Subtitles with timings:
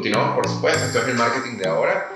[0.00, 2.10] continuamos, por supuesto, esto es el marketing de ahora.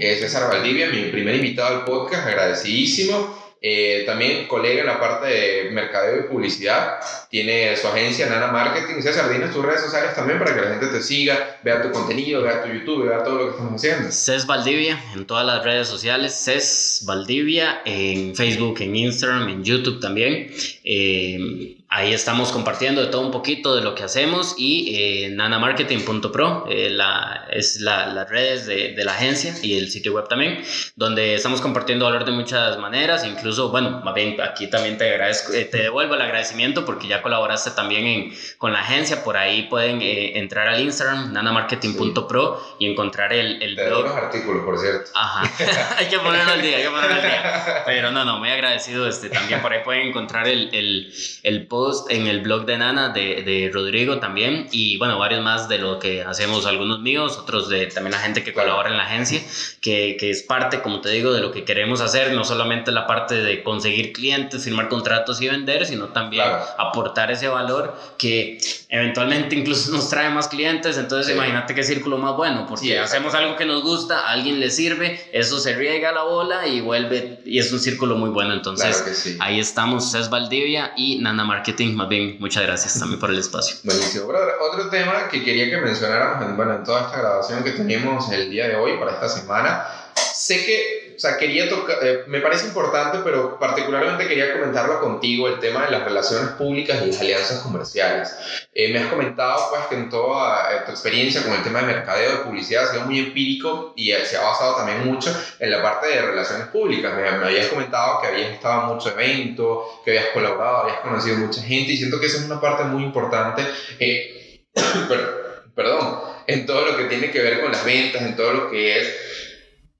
[0.00, 3.38] Es César Valdivia, mi primer invitado al podcast, agradecidísimo.
[3.62, 6.98] Eh, también colega en la parte de mercadeo y publicidad.
[7.30, 9.00] Tiene su agencia Nana Marketing.
[9.00, 12.42] César, dinos tus redes sociales también para que la gente te siga, vea tu contenido,
[12.42, 14.10] vea tu YouTube, vea todo lo que estamos haciendo.
[14.10, 16.34] Cés Valdivia en todas las redes sociales.
[16.34, 20.52] Cés Valdivia en Facebook, en Instagram, en YouTube también.
[20.82, 26.66] Eh, ahí estamos compartiendo de todo un poquito de lo que hacemos y eh, nanamarketing.pro
[26.68, 30.62] eh, la, es la, las redes de, de, la agencia y el sitio web también,
[30.96, 35.54] donde estamos compartiendo valor de muchas maneras, incluso, bueno, más bien aquí también te agradezco,
[35.54, 39.62] eh, te devuelvo el agradecimiento porque ya colaboraste también en, con la agencia, por ahí
[39.62, 44.04] pueden eh, entrar al Instagram, nanamarketing.pro y encontrar el, el blog.
[44.04, 45.10] los artículos, por cierto.
[45.14, 45.50] Ajá,
[45.96, 47.82] hay que ponerlo al día, hay que ponerlo al día.
[47.86, 52.10] Pero no, no, muy agradecido, este, también por ahí pueden encontrar el, el, el post
[52.10, 56.00] en el blog de Nana de, de, Rodrigo también y bueno, varios más de lo
[56.00, 59.40] que hacemos algunos míos, otros de también la gente que colabora en la agencia,
[59.80, 63.06] que, que, es parte, como te digo, de lo que queremos hacer, no solamente la
[63.06, 66.46] parte de conseguir clientes, firmar contratos y vender, sino también
[66.78, 72.36] aportar ese valor que eventualmente incluso nos trae más clientes, entonces imagínate qué círculo más
[72.36, 76.24] bueno, porque hacemos algo que nos gusta, a alguien le sirve, eso se riega la
[76.24, 81.18] bola y vuelve y es un círculo muy bueno, entonces ahí estamos, es Valdivia y
[81.18, 83.76] Nana Market más bien, muchas gracias también por el espacio.
[83.84, 84.26] Buenísimo.
[84.26, 88.50] otro tema que quería que mencionáramos en, bueno, en toda esta grabación que tenemos el
[88.50, 92.68] día de hoy para esta semana, sé que, o sea, quería tocar, eh, me parece
[92.68, 97.58] importante, pero particularmente quería comentarlo contigo, el tema de las relaciones públicas y las alianzas
[97.58, 98.36] comerciales.
[98.72, 101.88] Eh, me has comentado, pues, que en toda eh, tu experiencia con el tema de
[101.88, 105.82] mercadeo, de publicidad, ha sido muy empírico y se ha basado también mucho en la
[105.82, 107.12] parte de relaciones públicas.
[107.12, 111.36] Me, me habías comentado que habías estado en muchos eventos, que habías colaborado, habías conocido
[111.38, 113.66] mucha gente y siento que esa es una parte muy importante.
[115.74, 119.00] perdón, en todo lo que tiene que ver con las ventas, en todo lo que
[119.00, 119.38] es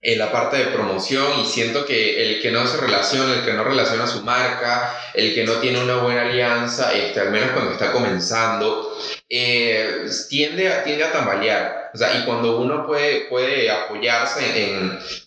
[0.01, 3.53] en la parte de promoción y siento que el que no se relaciona, el que
[3.53, 7.73] no relaciona su marca, el que no tiene una buena alianza, este, al menos cuando
[7.73, 8.97] está comenzando,
[9.29, 11.91] eh, tiende, a, tiende a tambalear.
[11.93, 14.73] O sea, y cuando uno puede, puede apoyarse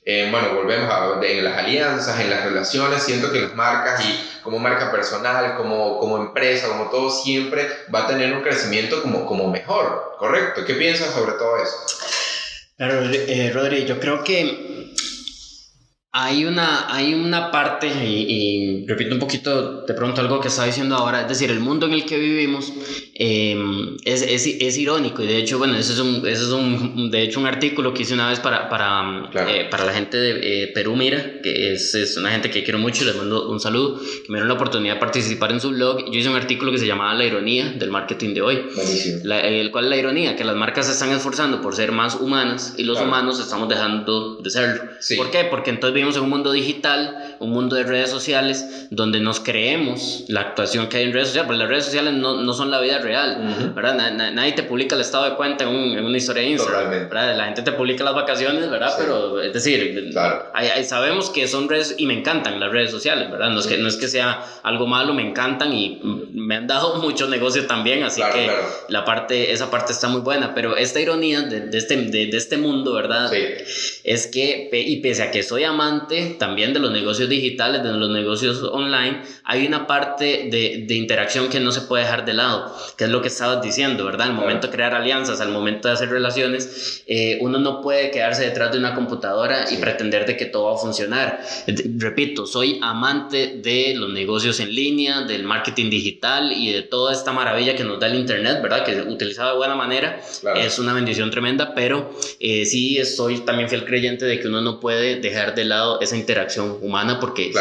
[0.05, 4.59] en, bueno, volvemos a las alianzas, en las relaciones, siento que las marcas y como
[4.59, 9.49] marca personal, como, como empresa, como todo, siempre va a tener un crecimiento como, como
[9.49, 10.63] mejor, ¿correcto?
[10.65, 12.20] ¿Qué piensas sobre todo eso?
[12.77, 14.91] Claro, eh, Rodri, yo creo que
[16.13, 20.95] hay una, hay una parte, y, repito un poquito de pronto algo que estaba diciendo
[20.95, 22.73] ahora, es decir, el mundo en el que vivimos
[23.16, 23.55] eh,
[24.03, 27.21] es, es, es, irónico y de hecho, bueno, ese es, un, ese es un, de
[27.21, 30.67] hecho un artículo que hice una vez para, para, eh, para la gente de eh,
[30.73, 33.97] Perú Mira, que es, es, una gente que quiero mucho y les mando un saludo,
[33.97, 36.11] que me dieron la oportunidad de participar en su blog.
[36.11, 38.61] Yo hice un artículo que se llamaba La ironía del marketing de hoy.
[39.23, 42.75] La, el cual la ironía, que las marcas se están esforzando por ser más humanas
[42.77, 44.83] y los humanos estamos dejando de serlo.
[45.16, 45.45] ¿Por qué?
[45.45, 50.25] Porque entonces vivimos en un mundo digital, un mundo de redes sociales, donde nos creemos
[50.29, 52.81] la actuación que hay en redes sociales, porque las redes sociales no, no son la
[52.81, 54.12] vida real, ¿verdad?
[54.34, 57.09] nadie te publica el estado de cuenta en, en una historia de Instagram.
[57.12, 58.95] La gente te publica las vacaciones, ¿verdad?
[58.97, 60.12] Pero, es decir,
[60.85, 63.51] sabemos que son redes y me encantan las redes sociales, ¿verdad?
[63.51, 66.00] No es, que, no es que sea algo malo, me encantan y
[66.33, 68.50] me han dado mucho negocio también, así que
[68.89, 72.38] la parte, esa parte está muy buena, pero esta ironía de, de este, de, de,
[72.38, 73.31] este mundo, ¿verdad?
[74.03, 75.91] Es que, y pese a que soy amante,
[76.38, 81.50] también de los negocios digitales, de los negocios online, hay una parte de, de, interacción
[81.50, 84.28] que no se puede dejar de lado, que es lo que estabas diciendo, ¿verdad?
[84.28, 88.44] Al momento de crear alianzas, al momento de hacer relaciones, eh, uno no puede quedarse
[88.44, 91.41] detrás de una computadora y pretender de que todo va a funcionar.
[91.97, 97.31] Repito, soy amante de los negocios en línea, del marketing digital y de toda esta
[97.31, 98.85] maravilla que nos da el Internet, ¿verdad?
[98.85, 100.21] Que utilizado de buena manera
[100.56, 104.80] es una bendición tremenda, pero eh, sí soy también fiel creyente de que uno no
[104.80, 107.51] puede dejar de lado esa interacción humana porque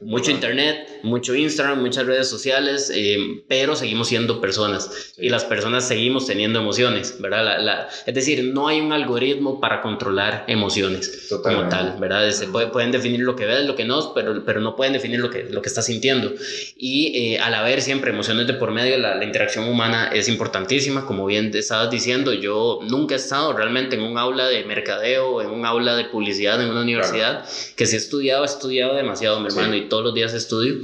[0.00, 5.12] mucho internet, mucho Instagram, muchas redes sociales, eh, pero seguimos siendo personas.
[5.18, 7.60] Y las personas seguimos teniendo emociones, ¿verdad?
[7.60, 12.30] La, es decir, no hay un algoritmo para controlar emociones como tal, ¿verdad?
[12.30, 15.30] Se pueden definir lo que ves, lo que no, pero, pero no pueden definir lo
[15.30, 16.32] que, lo que estás sintiendo.
[16.76, 21.06] Y eh, al haber siempre emociones de por medio, la, la interacción humana es importantísima,
[21.06, 25.50] como bien estabas diciendo, yo nunca he estado realmente en un aula de mercadeo, en
[25.50, 27.44] un aula de publicidad en una universidad,
[27.76, 30.76] que si he estudiado, he estudiado demasiado, mi hermano, y todos los días estudio,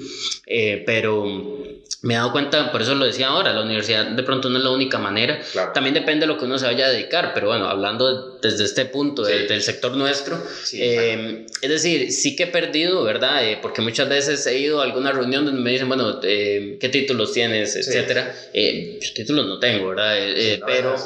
[0.45, 1.25] eh, pero
[2.03, 4.65] me he dado cuenta, por eso lo decía ahora, la universidad de pronto no es
[4.65, 5.41] la única manera.
[5.73, 8.85] También depende de lo que uno se vaya a dedicar, pero bueno, hablando desde este
[8.87, 10.43] punto del, sector nuestro,
[10.73, 13.49] eh, es decir, sí que he perdido, ¿verdad?
[13.49, 16.89] Eh, porque muchas veces he ido a alguna reunión donde me dicen, bueno, eh, ¿qué
[16.89, 17.77] títulos tienes?
[17.77, 18.35] Etcétera.
[19.15, 20.17] títulos no tengo, ¿verdad?
[20.67, 20.97] pero,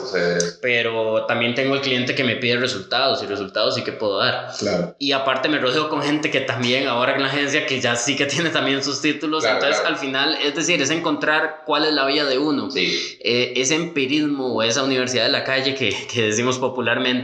[0.61, 4.49] pero también tengo el cliente que me pide resultados y resultados sí que puedo dar.
[4.59, 4.97] Claro.
[4.99, 8.17] Y aparte me rodeo con gente que también ahora en la agencia que ya sí
[8.17, 12.07] que tiene también sus títulos, entonces al final, es decir, es encontrar cuál es la
[12.07, 12.69] vía de uno.
[12.75, 17.20] Eh, ese empirismo o esa universidad de la calle que, que, decimos popularmente,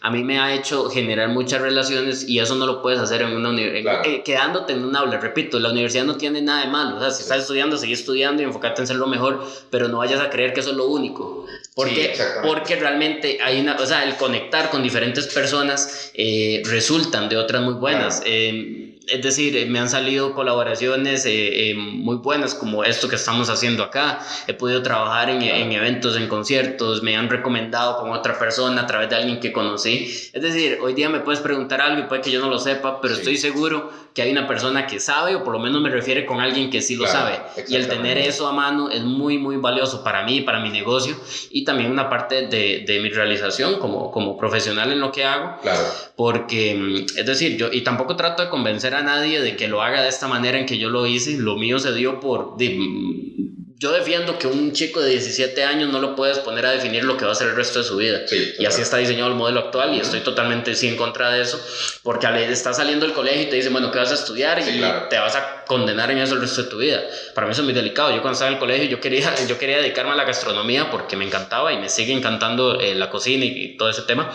[0.00, 3.34] a mí me ha hecho generar muchas relaciones y eso no lo puedes hacer en
[3.34, 5.18] una universidad, eh, quedándote en un aula.
[5.18, 6.96] Repito, la universidad no tiene nada de malo.
[6.96, 9.98] O sea, si estás estudiando, sigue estudiando y enfocarte en ser lo mejor, pero no
[9.98, 11.46] vayas a creer que eso es lo único.
[11.74, 17.36] Porque, porque realmente hay una, o sea, el conectar con diferentes personas eh, resultan de
[17.36, 18.22] otras muy buenas.
[18.24, 23.50] Eh, es decir, me han salido colaboraciones eh, eh, muy buenas como esto que estamos
[23.50, 24.20] haciendo acá.
[24.46, 28.86] He podido trabajar en, en, eventos, en conciertos, me han recomendado con otra persona a
[28.86, 30.06] través de alguien que conocí.
[30.32, 33.00] Es decir, hoy día me puedes preguntar algo y puede que yo no lo sepa,
[33.00, 36.24] pero estoy seguro que hay una persona que sabe o por lo menos me refiere
[36.24, 37.40] con alguien que sí lo sabe.
[37.68, 41.16] Y el tener eso a mano es muy, muy valioso para mí, para mi negocio
[41.50, 45.60] y también una parte de, de mi realización como, como profesional en lo que hago.
[45.60, 45.82] Claro.
[46.16, 49.82] Porque, mm, es decir, yo, y tampoco trato de convencer a nadie de que lo
[49.82, 52.56] haga de esta manera en que yo lo hice, lo mío se dio por...
[52.58, 53.34] Mm,
[53.76, 57.18] yo defiendo que un chico de 17 años no lo puedes poner a definir lo
[57.18, 58.20] que va a ser el resto de su vida.
[58.58, 61.60] y así está diseñado el modelo actual y estoy totalmente sí en contra de eso,
[62.02, 64.58] porque al está saliendo del colegio y te dicen, bueno, ¿qué vas a estudiar?
[64.60, 64.80] y
[65.10, 67.02] te vas a condenar en eso el resto de tu vida.
[67.34, 68.10] Para mí eso es muy delicado.
[68.10, 71.16] Yo cuando estaba en el colegio yo quería, yo quería dedicarme a la gastronomía porque
[71.16, 74.30] me encantaba y me sigue encantando eh, la cocina y todo ese tema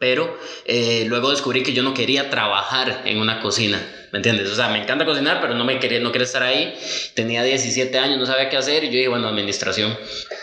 [0.00, 4.50] pero eh, luego descubrí que yo no quería trabajar en una cocina, ¿me entiendes?
[4.50, 6.74] O sea, me encanta cocinar, pero no me quería, no quería estar ahí.
[7.14, 9.96] Tenía 17 años, no sabía qué hacer y yo dije, bueno, administración,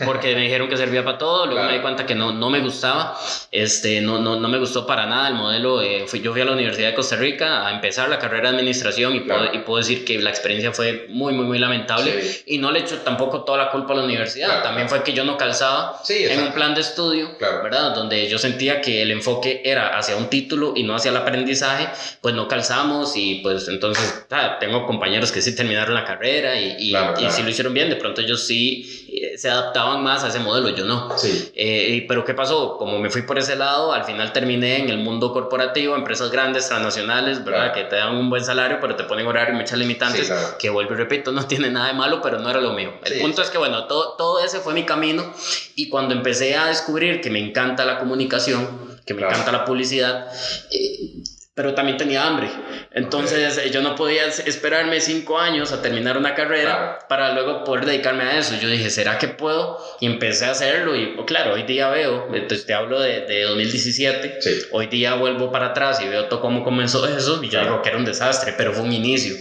[0.06, 2.60] porque me dijeron que servía para todo, luego me di cuenta que no, no me
[2.60, 3.18] gustaba,
[3.52, 5.82] este, no, no, no me gustó para nada el modelo.
[5.82, 8.58] Eh, fui, yo fui a la Universidad de Costa Rica a empezar la carrera de
[8.58, 12.58] administración y, puedo, y puedo decir que la experiencia fue muy, muy, muy lamentable y
[12.58, 15.38] no le echo tampoco toda la culpa a la universidad, también fue que yo no
[15.38, 17.94] calzaba en un plan de estudio, ¿verdad?
[17.96, 21.90] Donde yo sentía que el enfoque era hacia un título y no hacia el aprendizaje,
[22.22, 24.26] pues no calzamos y pues entonces
[24.60, 27.96] tengo compañeros que sí terminaron la carrera y, y, y sí lo hicieron bien, de
[27.96, 31.18] pronto ellos sí eh, se adaptaban más a ese modelo, yo no.
[31.18, 31.52] Sí.
[31.56, 32.78] Eh, pero ¿qué pasó?
[32.78, 36.68] Como me fui por ese lado, al final terminé en el mundo corporativo, empresas grandes,
[36.68, 37.74] transnacionales, ¿verdad?
[37.74, 40.94] Que te dan un buen salario, pero te ponen horario y muchas limitantes, que vuelvo
[40.94, 42.94] y repito, no tiene nada de malo, pero no era lo mío.
[43.04, 45.34] El punto es que, bueno, todo, todo ese fue mi camino
[45.76, 50.28] y cuando empecé a descubrir que me encanta la comunicación, que me encanta la publicidad,
[50.72, 51.24] eh,
[51.58, 52.48] pero también tenía hambre.
[52.92, 58.26] Entonces yo no podía esperarme cinco años a terminar una carrera para luego poder dedicarme
[58.26, 58.54] a eso.
[58.62, 59.84] Yo dije, ¿será que puedo?
[60.00, 63.42] Y empecé a hacerlo y oh, claro, hoy día veo, entonces te hablo de, de
[63.42, 64.38] 2017,
[64.72, 67.90] hoy día vuelvo para atrás y veo todo cómo comenzó eso y yo digo que
[67.90, 69.34] era un desastre, pero fue un inicio.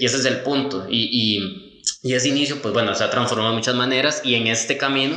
[0.00, 0.86] Y ese es el punto.
[0.88, 1.67] y, y
[2.00, 5.16] y ese inicio, pues bueno, se ha transformado de muchas maneras y en este camino,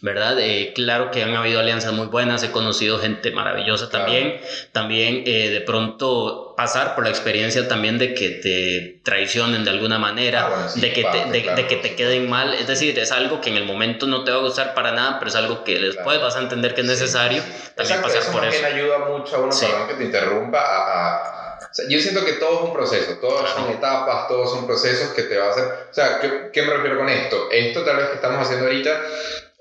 [0.00, 0.40] ¿verdad?
[0.40, 4.40] Eh, claro que han habido alianzas muy buenas, he conocido gente maravillosa también,
[4.72, 9.98] también eh, de pronto pasar por la experiencia también de que te traicionen de alguna
[9.98, 13.50] manera, ah, de, que te, de, que te queden mal, es decir, es algo que
[13.50, 16.18] en el momento no te va a gustar para nada, pero es algo que después
[16.22, 17.42] vas a entender que es necesario
[17.76, 18.64] también pasar por eso.
[18.64, 21.41] ayuda mucho a uno, que te interrumpa, a
[21.88, 25.36] yo siento que todo es un proceso, todos son etapas, todos son procesos que te
[25.36, 25.64] va a hacer...
[25.90, 27.48] O sea, ¿qué, ¿qué, me refiero con esto?
[27.50, 29.00] Esto tal vez que estamos haciendo ahorita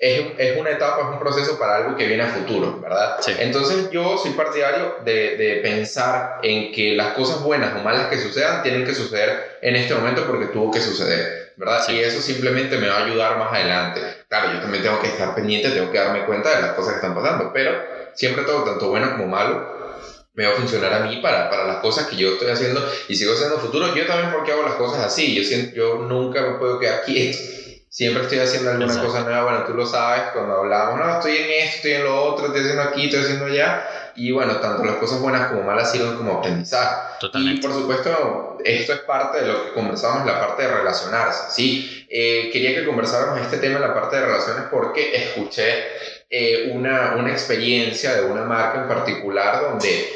[0.02, 3.20] es, es, una etapa, es un proceso para algo que viene a futuro, ¿verdad?
[3.38, 8.18] Entonces yo soy partidario de, de, pensar en que las cosas buenas o malas que
[8.18, 11.88] sucedan tienen que suceder en este momento porque tuvo que suceder, ¿verdad?
[11.90, 14.02] Y eso simplemente me va a ayudar más adelante.
[14.28, 16.96] Claro, yo también tengo que estar pendiente, tengo que darme cuenta de las cosas que
[16.96, 17.72] están pasando, pero
[18.16, 19.81] siempre todo, tanto bueno como malo,
[20.34, 23.16] me va a funcionar a mí para, para las cosas que yo estoy haciendo y
[23.16, 23.94] sigo haciendo futuro.
[23.96, 25.36] Yo también porque hago las cosas así.
[25.36, 27.38] Yo, siento, yo nunca me puedo quedar quieto.
[27.90, 29.44] Siempre estoy haciendo alguna cosa nueva.
[29.44, 32.62] Bueno, tú lo sabes cuando hablamos, no, estoy en esto, estoy en lo otro, estoy
[32.62, 33.86] haciendo aquí, estoy haciendo allá.
[34.16, 37.18] Y bueno, tanto las cosas buenas como malas sirven como aprendizaje.
[37.20, 37.60] Totalmente.
[37.60, 41.52] Y por supuesto, esto es parte de lo que conversamos, la parte de relacionarse.
[41.52, 42.08] ¿sí?
[42.10, 45.86] Eh, quería que conversáramos este tema en la parte de relaciones porque escuché
[46.32, 50.08] eh, una, una experiencia de una marca en particular donde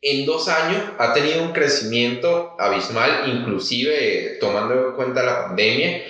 [0.00, 6.02] en dos años ha tenido un crecimiento abismal, inclusive tomando en cuenta la pandemia,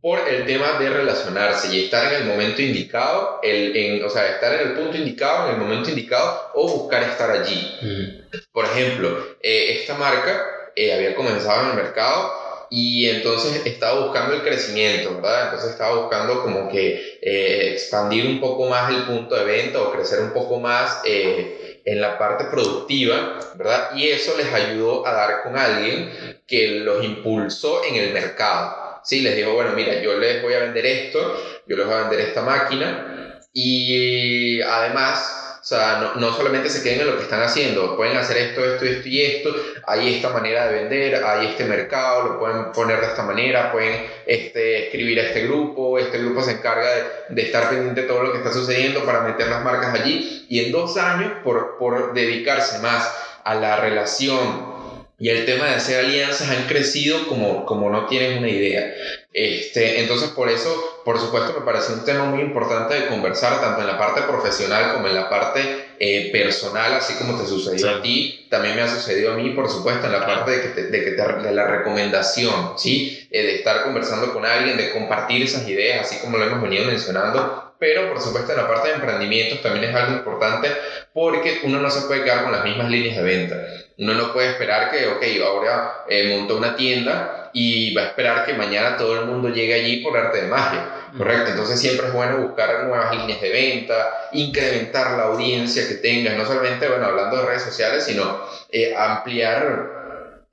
[0.00, 4.30] por el tema de relacionarse y estar en el momento indicado, el, en, o sea,
[4.30, 8.20] estar en el punto indicado, en el momento indicado o buscar estar allí.
[8.50, 10.42] Por ejemplo, eh, esta marca
[10.74, 15.44] eh, había comenzado en el mercado y entonces estaba buscando el crecimiento, ¿verdad?
[15.44, 19.92] Entonces estaba buscando como que eh, expandir un poco más el punto de venta o
[19.92, 23.90] crecer un poco más eh, en la parte productiva, ¿verdad?
[23.94, 29.00] Y eso les ayudó a dar con alguien que los impulsó en el mercado.
[29.04, 31.18] Sí, les dijo, bueno, mira, yo les voy a vender esto,
[31.66, 36.82] yo les voy a vender esta máquina y además o sea, no, no, solamente se
[36.82, 39.54] queden en lo que están haciendo, pueden hacer esto, esto, esto y esto,
[39.86, 44.06] hay esta manera de vender, hay este mercado, lo pueden poner de esta manera, pueden
[44.24, 47.02] este, escribir a este grupo, este grupo se encarga de,
[47.34, 50.64] de estar pendiente de todo lo que está sucediendo para meter las marcas allí y
[50.64, 54.78] en dos años, por, por dedicarse más a la relación
[55.20, 58.94] y el tema de hacer alianzas han crecido como, como no tienen una idea.
[59.32, 63.80] Este, entonces, por eso, por supuesto, me parece un tema muy importante de conversar, tanto
[63.80, 68.02] en la parte profesional como en la parte eh, personal, así como te sucedió a
[68.02, 70.82] ti, también me ha sucedido a mí, por supuesto, en la parte de, que te,
[70.88, 73.26] de, que te, de la recomendación, ¿sí?
[73.30, 76.84] Eh, de estar conversando con alguien, de compartir esas ideas, así como lo hemos venido
[76.84, 80.68] mencionando, pero por supuesto en la parte de emprendimientos también es algo importante
[81.14, 83.56] porque uno no se puede quedar con las mismas líneas de venta.
[83.98, 88.46] Uno no puede esperar que, ok, ahora eh, montó una tienda y va a esperar
[88.46, 90.86] que mañana todo el mundo llegue allí por arte de magia,
[91.16, 91.50] ¿correcto?
[91.50, 96.46] Entonces siempre es bueno buscar nuevas líneas de venta, incrementar la audiencia que tengas, no
[96.46, 98.40] solamente, bueno, hablando de redes sociales, sino
[98.70, 99.97] eh, ampliar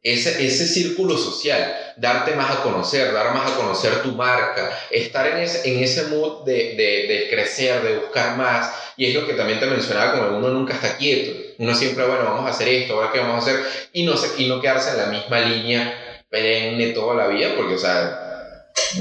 [0.05, 5.25] ese, ese círculo social, darte más a conocer, dar más a conocer tu marca, estar
[5.25, 8.71] en ese, en ese mood de, de, de, crecer, de buscar más.
[8.97, 11.35] Y es lo que también te mencionaba, como uno nunca está quieto.
[11.57, 14.39] Uno siempre, bueno, vamos a hacer esto, ahora qué vamos a hacer, y no, se,
[14.43, 18.21] y no quedarse en la misma línea perenne toda la vida, porque, o sea,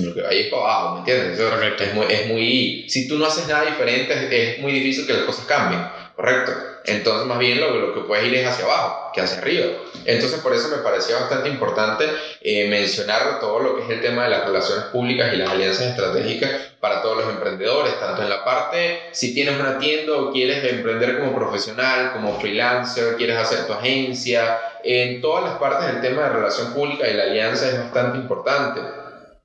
[0.00, 1.38] lo que es para abajo, ¿me entiendes?
[1.38, 1.84] Eso Correcto.
[1.84, 5.12] Es muy, es muy, si tú no haces nada diferente, es, es muy difícil que
[5.12, 5.82] las cosas cambien,
[6.16, 6.73] ¿correcto?
[6.86, 9.66] Entonces, más bien lo, que puedes ir es hacia abajo, que hacia arriba.
[10.04, 12.04] Entonces, por eso me parecía bastante importante
[12.42, 15.86] eh, mencionar todo lo que es el tema de las relaciones públicas y las alianzas
[15.86, 16.50] estratégicas
[16.80, 21.18] para todos los emprendedores, tanto en la parte, si tienes una tienda o quieres emprender
[21.18, 26.28] como profesional, como freelancer, quieres hacer tu agencia, en todas las partes del tema de
[26.28, 28.80] relación pública y la alianza es bastante importante.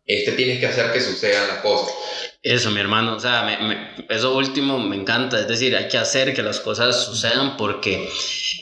[0.05, 1.93] Este tienes que hacer que sucedan las cosas.
[2.41, 5.97] Eso, mi hermano, o sea, me, me, eso último me encanta, es decir, hay que
[5.97, 8.07] hacer que las cosas sucedan porque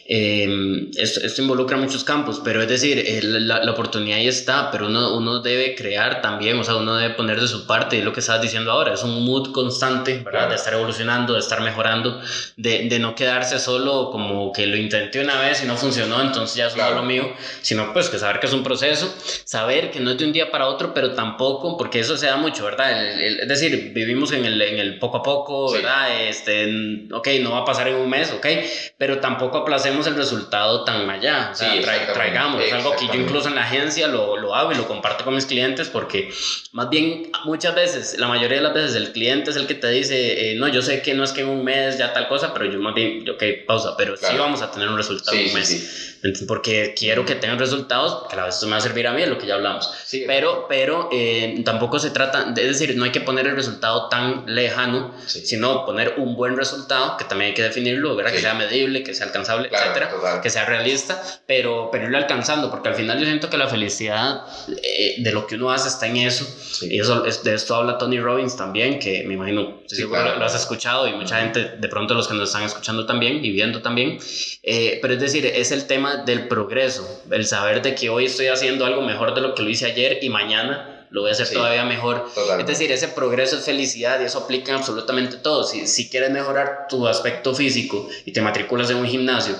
[0.09, 4.71] eh, esto, esto, involucra muchos campos, pero es decir, eh, la, la, oportunidad ahí está,
[4.71, 8.01] pero uno, uno debe crear también, o sea, uno debe poner de su parte, y
[8.01, 10.31] lo que estabas diciendo ahora, es un mood constante, ¿verdad?
[10.31, 10.49] Claro.
[10.49, 12.21] De estar evolucionando, de estar mejorando,
[12.55, 16.55] de, de, no quedarse solo como que lo intenté una vez y no funcionó, entonces
[16.55, 16.95] ya es claro.
[16.95, 17.31] lo mío,
[17.61, 20.49] sino pues que saber que es un proceso, saber que no es de un día
[20.49, 23.11] para otro, pero tampoco, porque eso se da mucho, ¿verdad?
[23.11, 25.77] El, el, es decir, vivimos en el, en el poco a poco, sí.
[25.77, 26.27] ¿verdad?
[26.27, 28.45] Este, ok, no va a pasar en un mes, ok,
[28.97, 33.07] pero tampoco aplacemos el resultado tan allá, o sea, sí, tra traigamos, es algo que
[33.07, 36.29] yo incluso en la agencia lo, lo hago y lo comparto con mis clientes porque
[36.71, 39.89] más bien muchas veces, la mayoría de las veces el cliente es el que te
[39.89, 42.53] dice, eh, no, yo sé que no es que en un mes ya tal cosa,
[42.53, 44.33] pero yo más bien, ok, pausa, pero claro.
[44.33, 46.16] sí vamos a tener un resultado en un mes
[46.47, 49.13] porque quiero que tengan resultados, que a la vez esto me va a servir a
[49.13, 49.91] mí, es lo que ya hablamos.
[50.05, 54.09] Sí, pero pero eh, tampoco se trata, es decir, no hay que poner el resultado
[54.09, 55.45] tan lejano, sí.
[55.45, 58.31] sino poner un buen resultado, que también hay que definirlo, ¿verdad?
[58.31, 58.37] Sí.
[58.37, 60.41] que sea medible, que sea alcanzable, claro, etcétera, total.
[60.41, 64.41] que sea realista, pero, pero irlo alcanzando, porque al final yo siento que la felicidad
[64.69, 66.47] eh, de lo que uno hace está en eso.
[66.81, 70.33] Y eso, es, de esto habla Tony Robbins también, que me imagino, claro.
[70.33, 73.43] lo, lo, has escuchado y mucha gente, de pronto los que nos están escuchando también
[73.43, 74.19] y viendo también,
[74.63, 78.47] eh, pero es decir, es el tema del progreso, el saber de que hoy estoy
[78.47, 81.47] haciendo algo mejor de lo que lo hice ayer y mañana lo voy a hacer
[81.47, 82.29] sí, todavía mejor.
[82.33, 82.71] Totalmente.
[82.71, 85.63] Es decir, ese progreso es felicidad y eso aplica en absolutamente todo.
[85.63, 89.55] Si, si quieres mejorar tu aspecto físico y te matriculas en un gimnasio,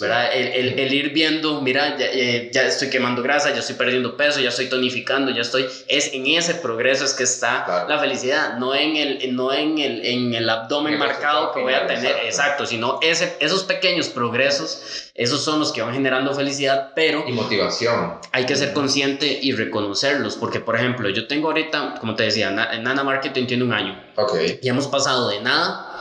[0.00, 0.30] ¿verdad?
[0.32, 4.16] El, el, el, ir viendo, mira, ya, eh, ya, estoy quemando grasa, ya estoy perdiendo
[4.16, 5.66] peso, ya estoy tonificando, ya estoy...
[5.88, 7.88] Es en ese progreso es que está claro.
[7.88, 11.86] la felicidad, no en el, no en el, en el abdomen marcado que voy a
[11.86, 16.92] tener, exacto, exacto sino ese, esos pequeños progresos, esos son los que van generando felicidad,
[16.94, 17.24] pero...
[17.28, 18.18] Y motivación.
[18.32, 22.48] Hay que ser consciente y reconocerlos, porque, por ejemplo, yo tengo ahorita, como te decía,
[22.48, 24.02] en Nana Marketing tiene un año.
[24.16, 24.36] Ok.
[24.62, 25.91] Y hemos pasado de nada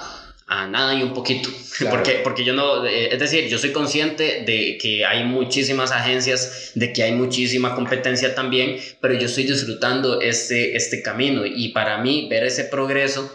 [0.51, 1.49] a nada y un poquito.
[1.71, 1.97] Claro.
[1.97, 6.93] Porque, porque yo no, es decir, yo soy consciente de que hay muchísimas agencias, de
[6.93, 12.27] que hay muchísima competencia también, pero yo estoy disfrutando este, este camino y para mí
[12.29, 13.33] ver ese progreso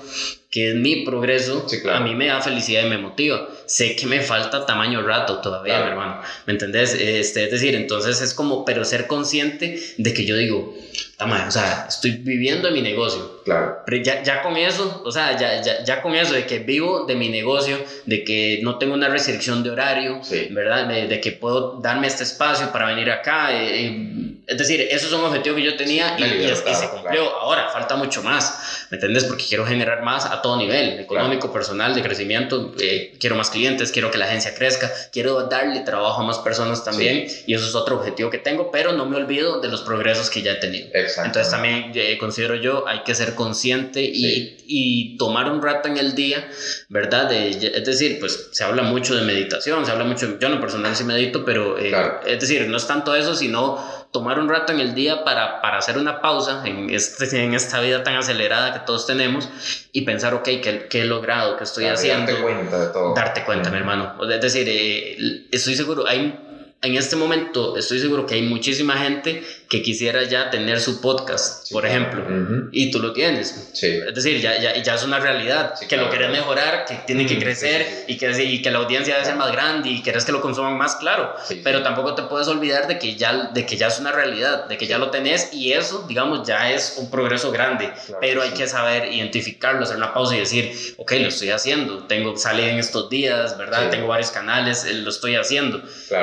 [0.49, 1.99] que es mi progreso, sí, claro.
[1.99, 3.49] a mí me da felicidad y me motiva.
[3.67, 5.85] Sé que me falta tamaño rato todavía, claro.
[5.87, 6.23] mi hermano.
[6.47, 6.95] ¿Me entendés?
[6.95, 10.73] Este, es decir, entonces es como, pero ser consciente de que yo digo,
[11.19, 13.41] o sea, estoy viviendo de mi negocio.
[13.45, 13.79] Claro.
[13.87, 17.07] Pero ya, ya con eso, o sea, ya, ya, ya con eso de que vivo
[17.07, 20.49] de mi negocio, de que no tengo una restricción de horario, sí.
[20.51, 20.87] ¿verdad?
[20.87, 23.49] De, de, que puedo darme este espacio para venir acá.
[23.53, 27.35] Eh, Es decir, eso es un objetivo que yo tenía y, y, se cumplió.
[27.37, 29.25] Ahora, falta mucho más, ¿me entiendes?
[29.25, 32.73] Porque quiero generar más a todo nivel, económico, personal, de crecimiento.
[32.81, 36.85] Eh, quiero más clientes, quiero que la agencia crezca, quiero darle trabajo a más personas
[36.85, 37.27] también.
[37.47, 40.43] Y eso es otro objetivo que tengo, pero no me olvido de los progresos que
[40.43, 40.89] ya he tenido.
[40.93, 45.97] Entonces también eh, considero yo, hay que ser consciente y, y, tomar un rato en
[45.97, 46.49] el día,
[46.89, 47.29] ¿verdad?
[47.29, 50.95] De, es decir, pues se habla mucho de meditación, se habla mucho, yo no personal
[50.95, 51.93] sí medito, pero eh,
[52.27, 55.77] es decir, no es tanto eso, sino tomar un rato en el día para, para
[55.77, 59.47] hacer una pausa en, este, en esta vida tan acelerada que todos tenemos
[59.93, 61.59] y pensar, ok, ¿qué, qué he logrado?
[61.59, 62.33] ¿Qué estoy haciendo?
[62.33, 63.15] Darte cuenta de todo.
[63.15, 64.15] Darte cuenta, mi hermano.
[64.27, 66.35] Es decir, eh, estoy seguro, hay
[66.83, 71.73] en este momento estoy seguro que hay muchísima gente que quisiera ya tener su podcast,
[71.73, 72.25] por ejemplo,
[72.71, 73.71] y tú lo tienes.
[73.73, 73.99] Sí.
[74.07, 77.39] Es decir, ya, ya, ya es una realidad, que lo querés mejorar, que tiene que
[77.39, 80.41] crecer y, que, y que la audiencia debe ser más grande y querés que lo
[80.41, 83.99] consuman más, claro, pero tampoco te puedes olvidar de que, ya, de que ya es
[83.99, 87.91] una realidad, de que ya lo tenés y eso, digamos, ya es un progreso grande,
[88.21, 92.37] pero hay que saber identificarlo, hacer una pausa y decir, ok, lo estoy haciendo, tengo,
[92.37, 93.91] sale en estos días, ¿verdad?
[93.91, 95.83] Tengo varios canales, eh, lo estoy haciendo.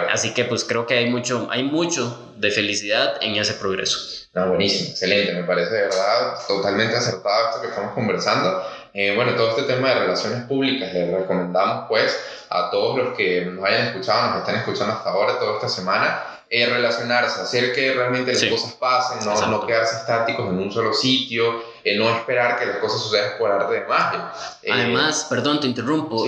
[0.09, 3.99] Así que pues creo que hay mucho, hay mucho de felicidad en ese progreso.
[4.33, 8.63] No, buenísimo, excelente, me parece de verdad totalmente acertado esto que estamos conversando.
[8.93, 12.19] Eh, bueno, todo este tema de relaciones públicas les recomendamos pues
[12.49, 16.23] a todos los que nos hayan escuchado, nos están escuchando hasta ahora, toda esta semana,
[16.49, 20.93] eh, relacionarse, hacer que realmente las cosas pasen, no, no, quedarse estáticos en un solo
[20.93, 24.31] sitio, eh, no esperar que las cosas sucedan por arte de magia.
[24.71, 26.25] Además, perdón, te interrumpo,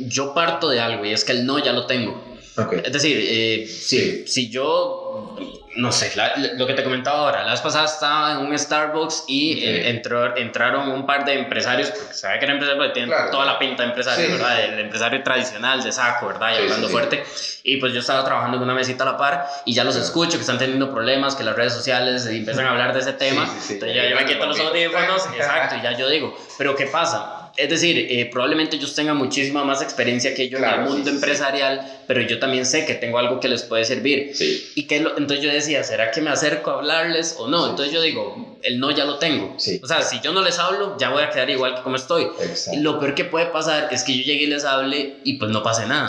[0.00, 2.31] yo parto de algo y es que el no ya lo tengo.
[2.54, 5.36] Es decir, eh, si, si yo,
[5.76, 6.12] no sé,
[6.56, 10.36] lo que te comentaba ahora, la vez pasada estaba en un Starbucks y eh, entró,
[10.36, 13.84] entraron un par de empresarios, porque sabe que era empresario, porque tienen toda la pinta
[13.84, 14.64] de empresario, ¿verdad?
[14.64, 16.52] El empresario tradicional de saco, ¿verdad?
[16.52, 17.24] Y hablando fuerte.
[17.64, 20.32] Y pues yo estaba trabajando en una mesita a la par y ya los escucho
[20.32, 23.44] que están teniendo problemas, que las redes sociales empiezan a hablar de ese tema.
[23.44, 27.41] Entonces ya yo me quito los audífonos, exacto, y ya yo digo, pero ¿qué pasa?
[27.56, 32.02] Es decir, eh, probablemente ellos tengan muchísima más experiencia que yo en el mundo empresarial,
[32.06, 34.32] pero yo también sé que tengo algo que les puede servir.
[34.74, 37.68] Y que entonces yo decía, ¿será que me acerco a hablarles o no?
[37.68, 39.56] Entonces yo digo, el no ya lo tengo.
[39.82, 42.28] O sea, si yo no les hablo, ya voy a quedar igual que como estoy.
[42.72, 45.50] Y lo peor que puede pasar es que yo llegue y les hable y pues
[45.50, 46.08] no pase nada.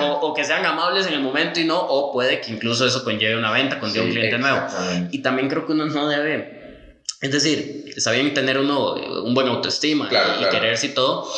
[0.00, 3.04] O, o, que sean amables en el momento y no, o puede que incluso eso
[3.04, 4.60] conlleve una venta, conlleve un cliente nuevo.
[5.10, 6.61] Y también creo que uno no debe
[7.22, 11.32] es decir, está bien tener uno un buen autoestima y, quererse y todo,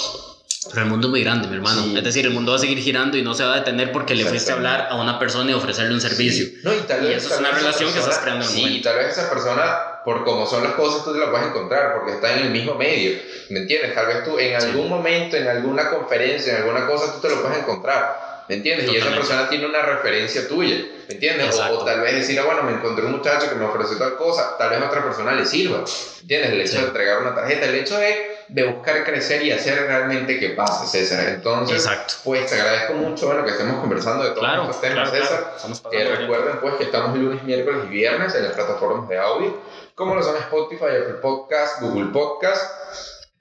[0.70, 1.96] pero el mundo es muy grande, mi hermano.
[1.96, 4.14] Es decir, el mundo va a seguir girando y no se va a detener porque
[4.14, 6.46] le fuiste a hablar a una persona y ofrecerle un servicio.
[6.62, 8.96] No, y, tal vez, eso es una relación que estás creando en Sí, y tal
[8.96, 12.12] vez esa persona, por cómo son las cosas, tú te la vas a encontrar porque
[12.12, 13.18] está en el mismo medio.
[13.50, 13.94] ¿Me entiendes?
[13.94, 17.42] Tal vez tú en algún momento, en alguna conferencia, en alguna cosa, tú te lo
[17.42, 18.92] puedes encontrar ¿Me entiendes?
[18.92, 20.76] Y esa persona tiene una referencia tuya,
[21.08, 21.58] ¿me entiendes?
[21.58, 24.56] O, tal vez decir, ah, bueno, me encontré un muchacho que me ofreció tal cosa,
[24.58, 26.50] tal vez a otra persona le sirva, ¿me entiendes?
[26.50, 30.38] El hecho de entregar una tarjeta, el hecho de, de, buscar crecer y hacer realmente
[30.38, 31.26] que pase, César.
[31.28, 31.88] Entonces,
[32.22, 35.54] pues te agradezco mucho bueno, que estemos conversando de todos estos temas, César.
[35.90, 39.58] Que recuerden pues que estamos lunes, miércoles y viernes en las plataformas de audio,
[39.94, 42.83] como lo son Spotify, Apple Podcast, Google Podcast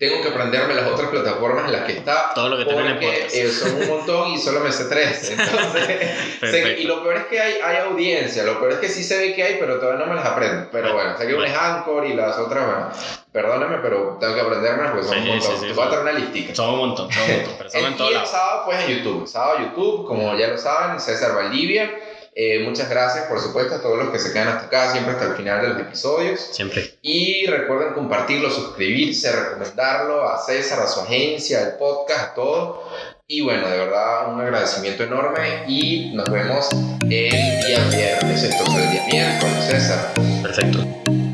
[0.10, 2.32] tengo que aprenderme las otras plataformas en las que está.
[2.36, 3.36] Todo lo que tienen en podcast.
[3.36, 5.32] Eh, son un montón y solo me sé tres.
[6.42, 9.18] Entonces, y lo peor es que hay, hay audiencia, lo peor es que sí se
[9.18, 10.68] ve que hay, pero todavía no me las aprendo.
[10.72, 12.90] Pero bueno, sé que un es Anchor y las otras, bueno,
[13.32, 15.62] perdóname, pero tengo que aprenderme porque son un montón.
[15.62, 16.56] Te voy a traer una listica.
[16.56, 17.54] Son un montón, son un montón.
[17.58, 19.28] Pero son en, y el sábado, pues en YouTube.
[19.28, 21.90] Sábado, YouTube, como ya lo saben, César Valdivia.
[22.36, 25.26] Eh, muchas gracias, por supuesto, a todos los que se quedan hasta acá, siempre hasta
[25.28, 26.40] el final de los episodios.
[26.52, 26.96] Siempre.
[27.02, 32.84] Y recuerden compartirlo, suscribirse, recomendarlo a César, a su agencia, al podcast, a todo.
[33.28, 36.70] Y bueno, de verdad, un agradecimiento enorme y nos vemos
[37.02, 38.44] el día viernes.
[38.44, 40.14] Esto es el día miércoles, César.
[40.42, 41.33] Perfecto.